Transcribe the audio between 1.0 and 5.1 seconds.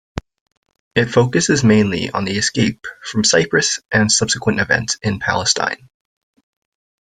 focuses mainly on the escape from Cyprus and subsequent events